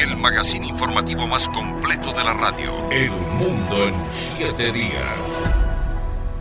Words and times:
el 0.00 0.16
magazine 0.16 0.66
informativo 0.66 1.26
más 1.26 1.46
completo 1.50 2.12
de 2.14 2.24
la 2.24 2.32
radio. 2.32 2.72
El 2.90 3.10
mundo 3.10 3.86
en 3.86 3.94
siete 4.10 4.72
días. 4.72 5.04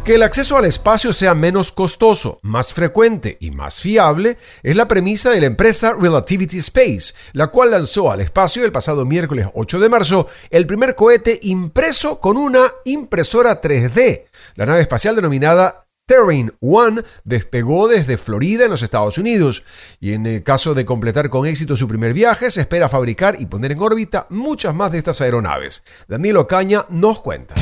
Que 0.06 0.16
el 0.16 0.24
acceso 0.24 0.58
al 0.58 0.64
espacio 0.64 1.12
sea 1.12 1.36
menos 1.36 1.74
costoso, 1.74 2.40
más 2.42 2.74
frecuente 2.74 3.38
y 3.42 3.52
más 3.52 3.82
fiable 3.82 4.38
es 4.64 4.78
la 4.78 4.88
premisa 4.88 5.32
de 5.32 5.42
la 5.42 5.48
empresa 5.48 5.94
Relativity 5.94 6.58
Space, 6.60 7.14
la 7.34 7.48
cual 7.48 7.72
lanzó 7.72 8.10
al 8.10 8.22
espacio 8.22 8.64
el 8.64 8.72
pasado 8.72 9.06
miércoles 9.06 9.48
8 9.54 9.80
de 9.80 9.90
marzo 9.90 10.28
el 10.50 10.66
primer 10.66 10.96
cohete 10.96 11.38
impreso 11.44 12.22
con 12.22 12.38
una 12.38 12.72
impresora 12.86 13.62
3D. 13.62 14.24
La 14.56 14.66
nave 14.66 14.82
espacial 14.82 15.18
denominada 15.18 15.89
Terrain 16.10 16.52
One 16.60 17.04
despegó 17.24 17.88
desde 17.88 18.18
Florida 18.18 18.66
en 18.66 18.72
los 18.72 18.82
Estados 18.82 19.20
Unidos 19.20 19.62
y 20.00 20.14
en 20.14 20.26
el 20.26 20.42
caso 20.42 20.74
de 20.74 20.84
completar 20.84 21.30
con 21.30 21.46
éxito 21.46 21.78
su 21.78 21.88
primer 21.88 22.14
viaje 22.14 22.50
se 22.50 22.62
espera 22.62 22.90
fabricar 22.90 23.38
y 23.40 23.46
poner 23.46 23.74
en 23.74 23.80
órbita 23.80 24.26
muchas 24.32 24.74
más 24.74 24.92
de 24.92 24.98
estas 24.98 25.22
aeronaves. 25.22 25.84
Danilo 26.08 26.48
Caña 26.48 26.88
nos 26.90 27.22
cuenta. 27.22 27.54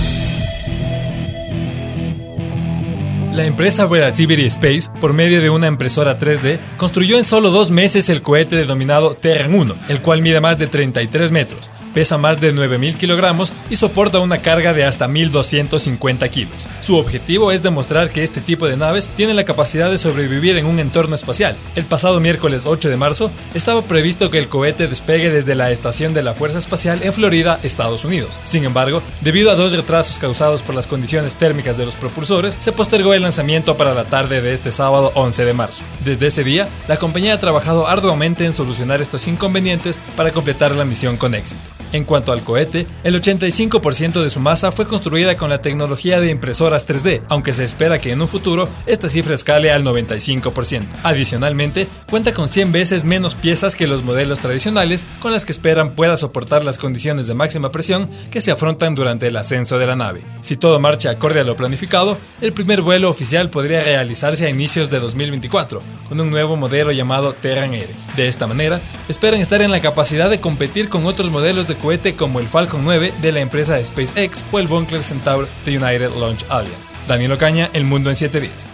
La 3.34 3.46
empresa 3.46 3.86
Relativity 3.86 4.46
Space, 4.46 4.90
por 5.02 5.12
medio 5.12 5.42
de 5.42 5.50
una 5.50 5.68
impresora 5.68 6.18
3D, 6.18 6.58
construyó 6.78 7.18
en 7.18 7.26
solo 7.26 7.52
dos 7.52 7.70
meses 7.70 8.08
el 8.08 8.22
cohete 8.22 8.56
denominado 8.56 9.16
Terran 9.16 9.54
1, 9.54 9.76
el 9.90 10.02
cual 10.02 10.22
mide 10.22 10.40
más 10.40 10.58
de 10.58 10.68
33 10.68 11.34
metros, 11.34 11.70
pesa 11.98 12.20
más 12.20 12.40
de 12.40 12.54
9.000 12.54 12.96
kilogramos 12.96 13.52
y 13.72 13.76
soporta 13.76 14.20
una 14.20 14.38
carga 14.38 14.72
de 14.72 14.86
hasta 14.86 15.08
1.250 15.08 16.30
kilos. 16.30 16.68
Su 16.80 16.96
objetivo 16.98 17.52
es 17.52 17.64
demostrar 17.64 18.12
que 18.12 18.24
este 18.24 18.40
tipo 18.40 18.68
de 18.68 18.78
naves 18.78 19.10
tienen 19.10 19.36
la 19.36 19.46
capacidad 19.46 19.90
de 19.90 19.98
sobrevivir 19.98 20.58
en 20.58 20.68
un 20.68 20.78
entorno 20.78 21.16
espacial. 21.16 21.56
El 21.76 21.86
pasado 21.86 22.20
miércoles 22.20 22.68
8 22.68 22.90
de 22.90 22.98
marzo 22.98 23.32
estaba 23.56 23.82
previsto 23.82 24.30
que 24.30 24.38
el 24.38 24.48
cohete 24.48 24.88
despegue 24.88 25.32
desde 25.32 25.56
la 25.56 25.72
estación 25.72 26.14
de 26.14 26.22
la 26.22 26.36
Fuerza 26.36 26.60
Espacial 26.60 27.02
en 27.02 27.14
Florida, 27.14 27.60
Estados 27.64 28.06
Unidos. 28.06 28.40
Sin 28.46 28.64
embargo, 28.64 29.02
debido 29.22 29.50
a 29.50 29.56
dos 29.56 29.72
retrasos 29.72 30.20
causados 30.20 30.62
por 30.62 30.76
las 30.76 30.86
condiciones 30.86 31.34
térmicas 31.34 31.80
de 31.80 31.86
los 31.86 31.96
propulsores, 31.96 32.60
se 32.60 32.74
postergó 32.74 33.16
el 33.16 33.24
lanzamiento 33.24 33.76
para 33.76 33.96
la 33.96 34.06
tarde 34.06 34.44
de 34.44 34.54
este 34.54 34.72
sábado 34.72 35.12
11 35.16 35.46
de 35.46 35.54
marzo. 35.54 35.84
Desde 36.06 36.28
ese 36.28 36.44
día, 36.44 36.70
la 36.88 36.98
compañía 36.98 37.34
ha 37.34 37.40
trabajado 37.40 37.88
arduamente 37.88 38.46
en 38.46 38.52
solucionar 38.52 39.02
estos 39.02 39.28
inconvenientes 39.28 40.00
para 40.16 40.32
completar 40.32 40.76
la 40.76 40.86
misión 40.86 41.18
con 41.18 41.34
éxito. 41.34 41.78
En 41.94 42.04
cuanto 42.04 42.34
al 42.34 42.42
cohete, 42.42 42.86
el 43.04 43.20
85% 43.22 44.22
de 44.22 44.30
su 44.30 44.42
masa 44.42 44.74
fue 44.74 44.88
construida 44.88 45.38
con 45.38 45.50
la 45.50 45.62
tecnología 45.62 46.20
de 46.20 46.30
impresoras 46.30 46.86
3D, 46.86 47.22
aunque 47.30 47.54
se 47.54 47.64
espera 47.64 48.00
que 48.00 48.12
en 48.12 48.22
un 48.22 48.28
futuro 48.28 48.68
esta 48.86 49.08
cifra 49.08 49.34
escale 49.34 49.72
al 49.72 49.86
95%. 49.86 50.86
Adicionalmente, 51.04 51.88
cuenta 52.10 52.34
con 52.34 52.50
100 52.50 52.74
veces 52.74 53.04
menos 53.06 53.36
piezas 53.36 53.76
que 53.76 53.88
los 53.88 54.04
modelos 54.04 54.40
tradicionales 54.40 55.06
con 55.22 55.32
las 55.32 55.46
que 55.46 55.54
esperan 55.54 55.92
pueda 55.92 56.18
soportar 56.18 56.66
las 56.66 56.78
condiciones 56.78 57.28
de 57.28 57.34
máxima 57.34 57.72
presión 57.72 58.10
que 58.32 58.42
se 58.42 58.52
afrontan 58.52 58.94
durante 58.94 59.28
el 59.28 59.38
ascenso 59.38 59.78
de 59.78 59.88
la 59.88 59.96
nave. 59.96 60.22
Si 60.42 60.58
todo 60.58 60.80
marcha 60.80 61.10
acorde 61.10 61.40
a 61.40 61.46
lo 61.46 61.56
planificado, 61.56 62.18
el 62.42 62.52
primer 62.52 62.82
vuelo 62.82 63.10
oficial 63.10 63.50
podría 63.50 63.84
realizarse 63.84 64.46
a 64.46 64.50
inicios 64.50 64.90
de 64.90 65.00
2024, 65.00 65.82
con 66.10 66.20
un 66.20 66.30
nuevo 66.32 66.58
modelo 66.58 66.92
llamado 66.92 67.34
Terran 67.34 67.74
Air. 67.74 67.90
De 68.18 68.28
esta 68.28 68.48
manera, 68.48 68.82
esperan 69.08 69.40
estar 69.40 69.62
en 69.62 69.72
la 69.72 69.80
capacidad 69.80 70.30
de 70.30 70.42
competir 70.42 70.90
con 70.90 71.06
otros 71.06 71.30
modelos 71.30 71.68
de 71.68 71.77
cohete 71.78 72.16
como 72.16 72.40
el 72.40 72.48
Falcon 72.48 72.84
9 72.84 73.14
de 73.22 73.32
la 73.32 73.40
empresa 73.40 73.84
SpaceX 73.84 74.44
o 74.52 74.60
el 74.60 74.68
Bunker 74.68 75.04
Centaur 75.04 75.48
de 75.66 75.78
United 75.78 76.12
Launch 76.20 76.46
Alliance. 76.50 76.96
Daniel 77.08 77.34
Ocaña, 77.34 77.70
El 77.74 77.86
Mundo 77.86 78.10
en 78.10 78.16
7 78.16 78.42
días. 78.42 78.68